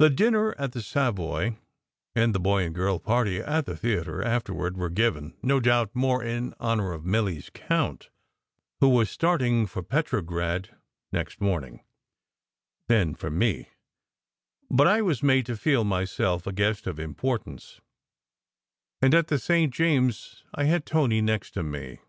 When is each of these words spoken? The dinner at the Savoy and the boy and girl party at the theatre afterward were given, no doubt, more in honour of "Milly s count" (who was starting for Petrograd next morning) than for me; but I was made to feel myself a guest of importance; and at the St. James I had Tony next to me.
The 0.00 0.10
dinner 0.10 0.56
at 0.58 0.72
the 0.72 0.82
Savoy 0.82 1.56
and 2.16 2.34
the 2.34 2.40
boy 2.40 2.64
and 2.64 2.74
girl 2.74 2.98
party 2.98 3.38
at 3.38 3.64
the 3.64 3.76
theatre 3.76 4.20
afterward 4.24 4.76
were 4.76 4.90
given, 4.90 5.36
no 5.40 5.60
doubt, 5.60 5.94
more 5.94 6.20
in 6.20 6.52
honour 6.58 6.90
of 6.90 7.04
"Milly 7.06 7.38
s 7.38 7.48
count" 7.48 8.10
(who 8.80 8.88
was 8.88 9.08
starting 9.08 9.68
for 9.68 9.84
Petrograd 9.84 10.70
next 11.12 11.40
morning) 11.40 11.84
than 12.88 13.14
for 13.14 13.30
me; 13.30 13.68
but 14.68 14.88
I 14.88 15.00
was 15.00 15.22
made 15.22 15.46
to 15.46 15.56
feel 15.56 15.84
myself 15.84 16.44
a 16.44 16.52
guest 16.52 16.88
of 16.88 16.98
importance; 16.98 17.80
and 19.00 19.14
at 19.14 19.28
the 19.28 19.38
St. 19.38 19.72
James 19.72 20.42
I 20.56 20.64
had 20.64 20.84
Tony 20.84 21.20
next 21.22 21.52
to 21.52 21.62
me. 21.62 22.00